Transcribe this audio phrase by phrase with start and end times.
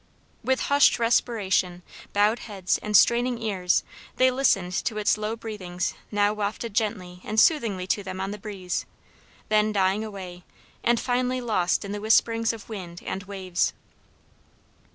[0.43, 3.83] With hushed respiration, bowed heads, and straining ears,
[4.15, 8.39] they listened to its low breathings now wafted gently and soothingly to them on the
[8.39, 8.87] breeze,
[9.49, 10.43] then dying away,
[10.83, 13.73] and finally lost in the whisperings of wind and waves.